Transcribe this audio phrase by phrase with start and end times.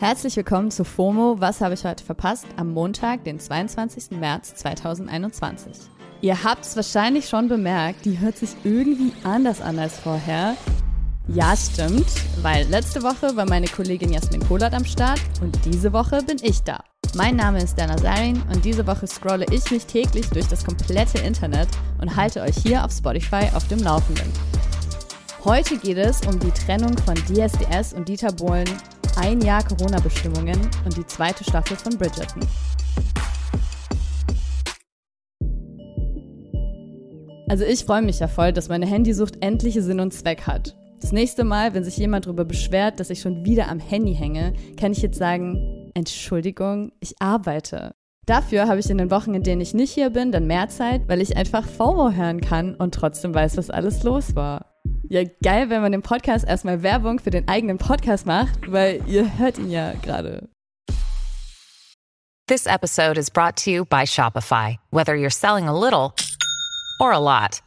[0.00, 1.40] Herzlich willkommen zu FOMO.
[1.40, 2.46] Was habe ich heute verpasst?
[2.56, 4.12] Am Montag, den 22.
[4.12, 5.72] März 2021.
[6.20, 10.54] Ihr habt es wahrscheinlich schon bemerkt, die hört sich irgendwie anders an als vorher.
[11.26, 12.06] Ja, stimmt,
[12.42, 16.62] weil letzte Woche war meine Kollegin Jasmin Kohlert am Start und diese Woche bin ich
[16.62, 16.78] da.
[17.16, 21.18] Mein Name ist Dana Zarin und diese Woche scrolle ich mich täglich durch das komplette
[21.18, 21.70] Internet
[22.00, 24.32] und halte euch hier auf Spotify auf dem Laufenden.
[25.44, 28.68] Heute geht es um die Trennung von DSDS und Dieter Bohlen
[29.18, 32.42] ein Jahr Corona-Bestimmungen und die zweite Staffel von Bridgerton.
[37.48, 40.76] Also ich freue mich ja voll, dass meine Handysucht endlich Sinn und Zweck hat.
[41.00, 44.52] Das nächste Mal, wenn sich jemand darüber beschwert, dass ich schon wieder am Handy hänge,
[44.76, 47.94] kann ich jetzt sagen, Entschuldigung, ich arbeite.
[48.26, 51.08] Dafür habe ich in den Wochen, in denen ich nicht hier bin, dann mehr Zeit,
[51.08, 54.77] weil ich einfach FOMO hören kann und trotzdem weiß, was alles los war.
[55.10, 59.38] Ja, geil, wenn man im Podcast erstmal Werbung für den eigenen Podcast macht, weil ihr
[59.38, 60.46] hört ihn ja gerade.
[62.46, 64.76] This episode is brought to you by Shopify.
[64.90, 66.14] Whether you're selling a little
[67.00, 67.62] or a lot,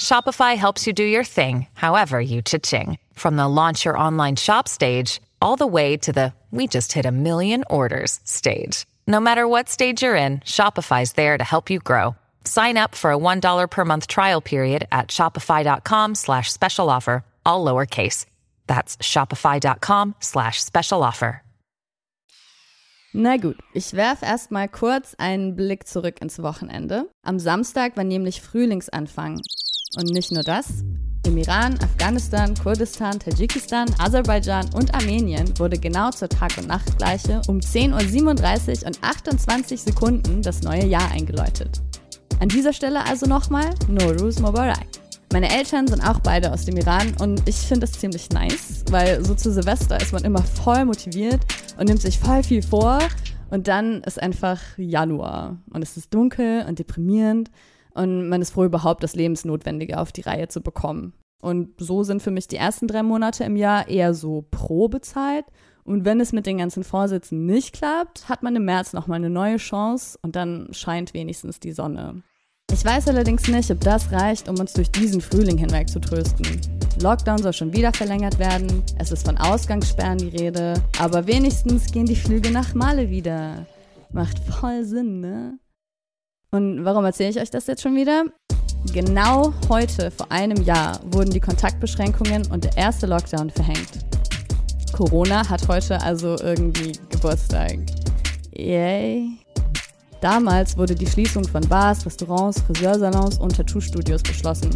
[0.00, 2.98] Shopify helps you do your thing, however you cha-ching.
[3.14, 7.06] From the launch your online shop stage, all the way to the we just hit
[7.06, 8.86] a million orders stage.
[9.06, 12.16] No matter what stage you're in, Shopify's there to help you grow.
[12.44, 17.64] Sign up for a $1 per month trial period at shopify.com slash special offer, all
[17.64, 18.26] lowercase.
[18.66, 21.40] That's shopify.com slash special offer.
[23.16, 27.08] Na gut, ich werfe erstmal kurz einen Blick zurück ins Wochenende.
[27.22, 29.40] Am Samstag war nämlich Frühlingsanfang.
[29.96, 30.82] Und nicht nur das.
[31.24, 37.60] Im Iran, Afghanistan, Kurdistan, Tadschikistan, Aserbaidschan und Armenien wurde genau zur Tag- und Nachtgleiche um
[37.60, 41.80] 10.37 Uhr und 28 Sekunden das neue Jahr eingeläutet.
[42.40, 44.86] An dieser Stelle also nochmal Noruz Mubarak.
[45.32, 49.24] Meine Eltern sind auch beide aus dem Iran und ich finde das ziemlich nice, weil
[49.24, 51.40] so zu Silvester ist man immer voll motiviert
[51.78, 53.00] und nimmt sich voll viel vor
[53.50, 57.50] und dann ist einfach Januar und es ist dunkel und deprimierend
[57.94, 61.14] und man ist froh überhaupt das Lebensnotwendige auf die Reihe zu bekommen.
[61.40, 65.44] Und so sind für mich die ersten drei Monate im Jahr eher so Probezeit
[65.84, 69.30] und wenn es mit den ganzen Vorsitzen nicht klappt, hat man im März nochmal eine
[69.30, 72.22] neue Chance und dann scheint wenigstens die Sonne.
[72.74, 76.44] Ich weiß allerdings nicht, ob das reicht, um uns durch diesen Frühling hinweg zu trösten.
[77.00, 82.04] Lockdown soll schon wieder verlängert werden, es ist von Ausgangssperren die Rede, aber wenigstens gehen
[82.04, 83.64] die Flüge nach Male wieder.
[84.10, 85.56] Macht voll Sinn, ne?
[86.50, 88.24] Und warum erzähle ich euch das jetzt schon wieder?
[88.92, 94.04] Genau heute, vor einem Jahr, wurden die Kontaktbeschränkungen und der erste Lockdown verhängt.
[94.92, 97.78] Corona hat heute also irgendwie Geburtstag.
[98.52, 99.43] Yay.
[100.24, 104.70] Damals wurde die Schließung von Bars, Restaurants, Friseursalons und Tattoo-Studios beschlossen.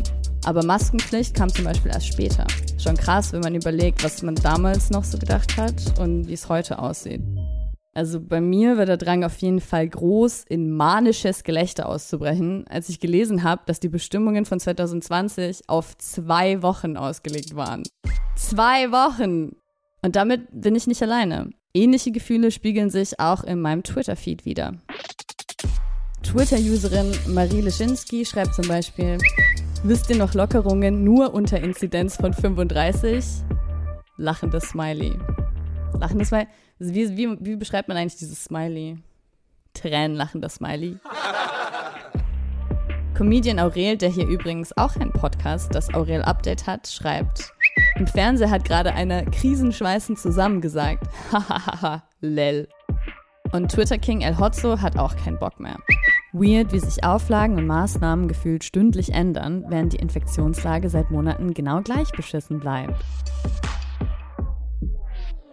[0.44, 2.46] Aber Maskenpflicht kam zum Beispiel erst später.
[2.76, 6.50] Schon krass, wenn man überlegt, was man damals noch so gedacht hat und wie es
[6.50, 7.22] heute aussieht.
[7.94, 12.90] Also bei mir war der Drang auf jeden Fall groß, in manisches Gelächter auszubrechen, als
[12.90, 17.84] ich gelesen habe, dass die Bestimmungen von 2020 auf zwei Wochen ausgelegt waren.
[18.36, 19.56] Zwei Wochen!
[20.02, 21.48] Und damit bin ich nicht alleine.
[21.72, 24.74] Ähnliche Gefühle spiegeln sich auch in meinem Twitter-Feed wieder.
[26.28, 29.16] Twitter-Userin Marie Leschinski schreibt zum Beispiel,
[29.82, 33.24] wisst ihr noch Lockerungen nur unter Inzidenz von 35?
[34.18, 35.18] Lachendes Smiley.
[35.98, 36.46] Lachendes Smiley.
[36.80, 38.98] Wie, wie, wie beschreibt man eigentlich dieses Smiley?
[39.72, 40.98] Tränenlachendes Smiley.
[43.14, 47.54] Comedian Aurel, der hier übrigens auch einen Podcast, das Aurel Update hat, schreibt,
[47.96, 51.04] im Fernseher hat gerade einer krisenschweißend zusammengesagt.
[51.32, 52.68] Hahaha, lel.
[53.52, 55.78] Und Twitter King El Hotzo hat auch keinen Bock mehr.
[56.32, 61.80] Weird, wie sich Auflagen und Maßnahmen gefühlt stündlich ändern, während die Infektionslage seit Monaten genau
[61.80, 63.02] gleich beschissen bleibt.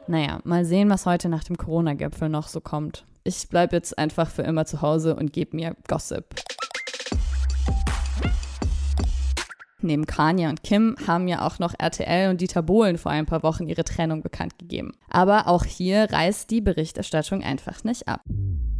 [0.07, 3.05] Naja, mal sehen, was heute nach dem Corona-Gipfel noch so kommt.
[3.23, 6.25] Ich bleibe jetzt einfach für immer zu Hause und gebe mir Gossip.
[9.81, 13.43] Neben Kanye und Kim haben ja auch noch RTL und Dieter Bohlen vor ein paar
[13.43, 14.91] Wochen ihre Trennung bekannt gegeben.
[15.09, 18.21] Aber auch hier reißt die Berichterstattung einfach nicht ab.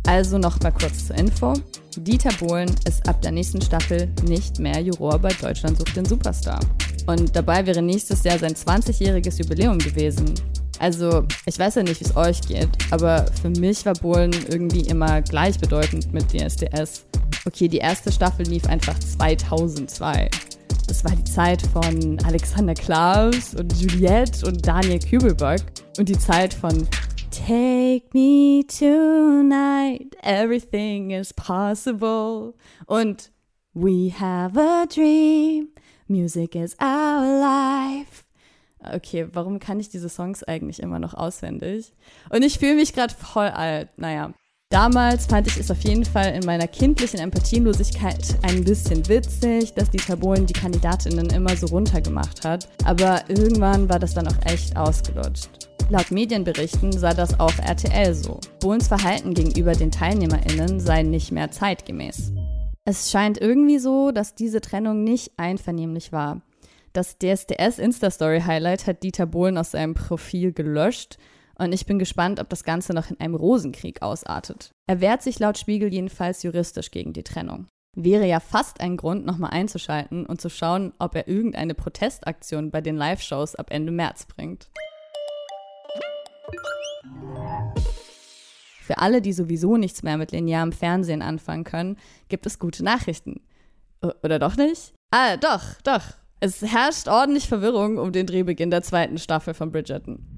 [0.08, 1.54] Also noch mal kurz zur Info.
[1.98, 6.60] Dieter Bohlen ist ab der nächsten Staffel nicht mehr Juror bei Deutschland sucht den Superstar.
[7.08, 10.34] Und dabei wäre nächstes Jahr sein 20-jähriges Jubiläum gewesen.
[10.80, 14.82] Also, ich weiß ja nicht, wie es euch geht, aber für mich war Bohlen irgendwie
[14.82, 17.06] immer gleichbedeutend mit DSDS.
[17.46, 20.30] Okay, die erste Staffel lief einfach 2002.
[20.88, 25.62] Das war die Zeit von Alexander Klaus und Juliette und Daniel Kübelberg
[25.98, 26.88] und die Zeit von
[27.36, 32.54] Take me tonight, everything is possible
[32.88, 33.30] und
[33.74, 35.68] We have a dream,
[36.08, 38.24] music is our life.
[38.80, 41.92] Okay, warum kann ich diese Songs eigentlich immer noch auswendig?
[42.30, 43.90] Und ich fühle mich gerade voll alt.
[43.98, 44.34] Naja.
[44.70, 49.92] Damals fand ich es auf jeden Fall in meiner kindlichen Empathielosigkeit ein bisschen witzig, dass
[49.92, 52.68] Dieter Bohlen die Kandidatinnen immer so runtergemacht hat.
[52.84, 55.70] Aber irgendwann war das dann auch echt ausgelutscht.
[55.92, 58.40] Laut Medienberichten sah das auch RTL so.
[58.60, 62.34] Bohlens Verhalten gegenüber den TeilnehmerInnen sei nicht mehr zeitgemäß.
[62.86, 66.42] Es scheint irgendwie so, dass diese Trennung nicht einvernehmlich war.
[66.92, 71.20] Das DSDS Insta-Story Highlight hat Dieter Bohlen aus seinem Profil gelöscht
[71.58, 74.72] und ich bin gespannt, ob das Ganze noch in einem Rosenkrieg ausartet.
[74.88, 77.68] Er wehrt sich laut Spiegel jedenfalls juristisch gegen die Trennung.
[77.96, 82.82] Wäre ja fast ein Grund, nochmal einzuschalten und zu schauen, ob er irgendeine Protestaktion bei
[82.82, 84.70] den Live-Shows ab Ende März bringt.
[88.82, 91.98] Für alle, die sowieso nichts mehr mit linearem Fernsehen anfangen können,
[92.28, 93.42] gibt es gute Nachrichten.
[94.24, 94.94] Oder doch nicht?
[95.12, 96.04] Ah, doch, doch.
[96.42, 100.35] Es herrscht ordentlich Verwirrung um den Drehbeginn der zweiten Staffel von Bridgerton.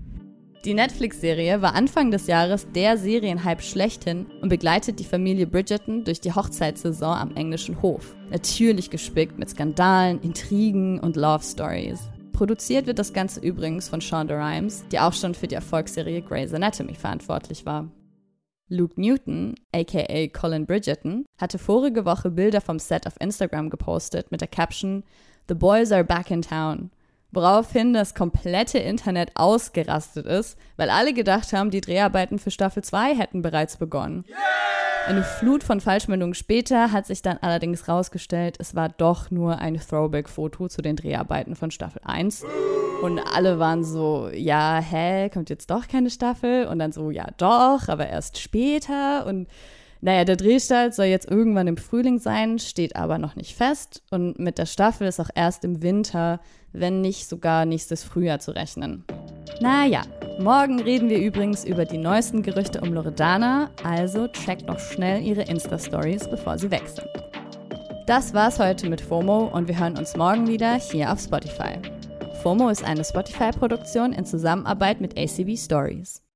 [0.67, 6.19] Die Netflix-Serie war Anfang des Jahres der Serienhype schlechthin und begleitet die Familie Bridgerton durch
[6.19, 8.17] die Hochzeitssaison am englischen Hof.
[8.31, 12.09] Natürlich gespickt mit Skandalen, Intrigen und Love Stories.
[12.33, 16.53] Produziert wird das Ganze übrigens von Shonda Rhimes, die auch schon für die Erfolgsserie Grey's
[16.53, 17.89] Anatomy verantwortlich war.
[18.67, 24.41] Luke Newton, aka Colin Bridgerton, hatte vorige Woche Bilder vom Set auf Instagram gepostet mit
[24.41, 25.05] der Caption
[25.47, 26.91] The Boys are back in town
[27.31, 33.15] woraufhin das komplette Internet ausgerastet ist, weil alle gedacht haben, die Dreharbeiten für Staffel 2
[33.15, 34.25] hätten bereits begonnen.
[35.07, 39.79] Eine Flut von Falschmeldungen später hat sich dann allerdings rausgestellt, es war doch nur ein
[39.79, 42.43] Throwback-Foto zu den Dreharbeiten von Staffel 1.
[43.01, 46.67] Und alle waren so, ja, hä, kommt jetzt doch keine Staffel?
[46.67, 49.25] Und dann so, ja, doch, aber erst später.
[49.25, 49.47] Und
[50.01, 54.03] naja, der Drehstart soll jetzt irgendwann im Frühling sein, steht aber noch nicht fest.
[54.11, 56.39] Und mit der Staffel ist auch erst im Winter,
[56.71, 59.05] wenn nicht sogar nächstes Frühjahr zu rechnen.
[59.59, 60.03] Naja,
[60.39, 65.43] morgen reden wir übrigens über die neuesten Gerüchte um Loredana, also checkt noch schnell ihre
[65.43, 67.07] Insta-Stories, bevor sie weg sind.
[68.05, 71.79] Das war's heute mit FOMO und wir hören uns morgen wieder hier auf Spotify.
[72.43, 76.26] FOMO ist eine Spotify-Produktion in Zusammenarbeit mit ACB Stories.